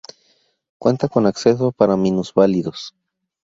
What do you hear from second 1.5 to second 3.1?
para minusválidos.